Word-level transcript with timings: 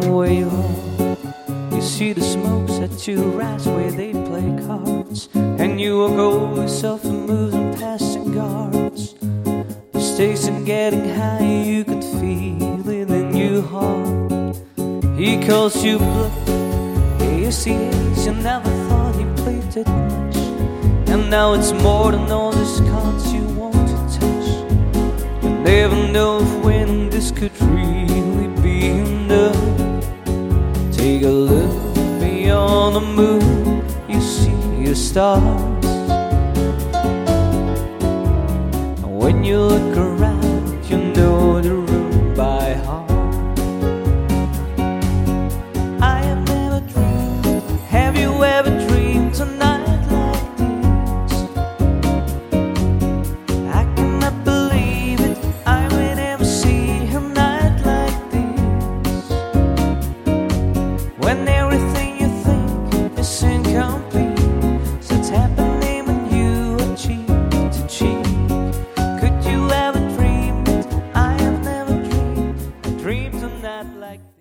where 0.00 0.32
you 0.32 0.48
are. 0.48 1.74
You 1.74 1.82
see 1.82 2.12
the 2.12 2.22
smokes 2.22 2.78
at 2.78 2.96
two 2.98 3.22
rats 3.32 3.66
where 3.66 3.90
they 3.90 4.12
play 4.12 4.48
cards. 4.66 5.28
And 5.34 5.80
you 5.80 5.98
walk 5.98 6.18
over 6.18 6.62
yourself 6.62 7.04
and 7.04 7.26
moving 7.26 7.74
past 7.74 8.14
the 8.14 8.30
guards. 8.30 9.14
The 9.92 10.00
station 10.00 10.64
getting 10.64 11.08
high, 11.14 11.62
you 11.64 11.84
could 11.84 12.04
feel 12.04 12.88
it 12.88 13.10
in 13.10 13.36
your 13.36 13.62
heart. 13.62 14.56
He 15.16 15.44
calls 15.46 15.82
you 15.84 15.98
bluff. 15.98 16.48
He 17.20 17.44
is 17.44 17.66
you 17.66 18.32
never 18.34 18.70
thought 18.88 19.14
he 19.16 19.24
played 19.42 19.70
that 19.72 19.88
much. 19.88 20.36
And 21.08 21.30
now 21.30 21.54
it's 21.54 21.72
more 21.72 22.12
than 22.12 22.30
all 22.30 22.52
these 22.52 22.80
cards 22.80 23.32
you 23.32 23.44
want 23.60 23.88
to 23.88 24.18
touch. 24.18 24.48
You 25.42 25.50
never 25.50 26.12
know 26.12 26.40
if 26.40 26.64
when 26.64 27.10
this 27.10 27.30
could 27.30 27.52
really 27.60 28.48
be 28.62 28.90
enough. 28.90 29.71
Take 31.02 31.24
a 31.24 31.28
look 31.28 31.94
beyond 32.20 32.94
the 32.94 33.00
moon, 33.00 33.84
you 34.08 34.20
see 34.20 34.54
your 34.78 34.94
stars. 34.94 35.84
And 39.02 39.18
when 39.18 39.42
you 39.42 39.58
look 39.58 39.96
around, 39.96 40.31
Dreamed 73.02 73.34
a 73.34 73.48
night 73.58 73.96
like 73.96 74.32